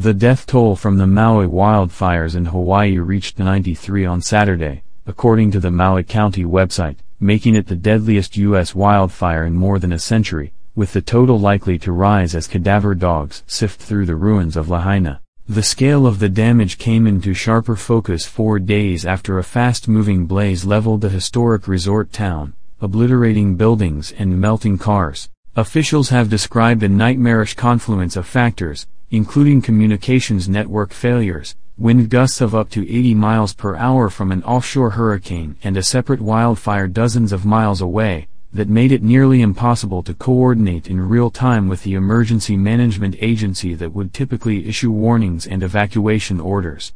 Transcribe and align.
The 0.00 0.14
death 0.14 0.46
toll 0.46 0.76
from 0.76 0.98
the 0.98 1.08
Maui 1.08 1.48
wildfires 1.48 2.36
in 2.36 2.44
Hawaii 2.44 2.98
reached 2.98 3.40
93 3.40 4.06
on 4.06 4.22
Saturday, 4.22 4.84
according 5.06 5.50
to 5.50 5.58
the 5.58 5.72
Maui 5.72 6.04
County 6.04 6.44
website, 6.44 6.98
making 7.18 7.56
it 7.56 7.66
the 7.66 7.74
deadliest 7.74 8.36
U.S. 8.36 8.76
wildfire 8.76 9.44
in 9.44 9.54
more 9.54 9.80
than 9.80 9.90
a 9.90 9.98
century, 9.98 10.52
with 10.76 10.92
the 10.92 11.00
total 11.00 11.40
likely 11.40 11.80
to 11.80 11.90
rise 11.90 12.36
as 12.36 12.46
cadaver 12.46 12.94
dogs 12.94 13.42
sift 13.48 13.80
through 13.80 14.06
the 14.06 14.14
ruins 14.14 14.56
of 14.56 14.68
Lahaina. 14.70 15.20
The 15.48 15.64
scale 15.64 16.06
of 16.06 16.20
the 16.20 16.28
damage 16.28 16.78
came 16.78 17.08
into 17.08 17.34
sharper 17.34 17.74
focus 17.74 18.24
four 18.24 18.60
days 18.60 19.04
after 19.04 19.36
a 19.36 19.42
fast-moving 19.42 20.26
blaze 20.26 20.64
leveled 20.64 21.00
the 21.00 21.08
historic 21.08 21.66
resort 21.66 22.12
town, 22.12 22.54
obliterating 22.80 23.56
buildings 23.56 24.12
and 24.16 24.40
melting 24.40 24.78
cars. 24.78 25.28
Officials 25.56 26.10
have 26.10 26.30
described 26.30 26.84
a 26.84 26.88
nightmarish 26.88 27.54
confluence 27.54 28.14
of 28.14 28.28
factors, 28.28 28.86
including 29.10 29.62
communications 29.62 30.48
network 30.48 30.92
failures, 30.92 31.56
wind 31.78 32.10
gusts 32.10 32.40
of 32.40 32.54
up 32.54 32.68
to 32.68 32.82
80 32.82 33.14
miles 33.14 33.54
per 33.54 33.74
hour 33.76 34.10
from 34.10 34.30
an 34.30 34.42
offshore 34.42 34.90
hurricane 34.90 35.56
and 35.62 35.76
a 35.76 35.82
separate 35.82 36.20
wildfire 36.20 36.86
dozens 36.86 37.32
of 37.32 37.46
miles 37.46 37.80
away, 37.80 38.28
that 38.52 38.68
made 38.68 38.92
it 38.92 39.02
nearly 39.02 39.40
impossible 39.40 40.02
to 40.02 40.12
coordinate 40.12 40.88
in 40.88 41.08
real 41.08 41.30
time 41.30 41.68
with 41.68 41.84
the 41.84 41.94
emergency 41.94 42.56
management 42.56 43.16
agency 43.20 43.74
that 43.74 43.92
would 43.92 44.12
typically 44.12 44.68
issue 44.68 44.90
warnings 44.90 45.46
and 45.46 45.62
evacuation 45.62 46.40
orders. 46.40 46.92